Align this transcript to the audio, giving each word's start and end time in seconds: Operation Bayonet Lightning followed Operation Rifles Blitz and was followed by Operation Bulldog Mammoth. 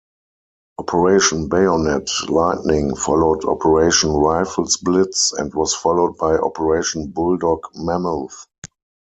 Operation 0.79 1.47
Bayonet 1.47 2.09
Lightning 2.27 2.95
followed 2.95 3.45
Operation 3.45 4.09
Rifles 4.09 4.77
Blitz 4.77 5.31
and 5.31 5.53
was 5.53 5.75
followed 5.75 6.17
by 6.17 6.37
Operation 6.37 7.11
Bulldog 7.11 7.65
Mammoth. 7.75 8.47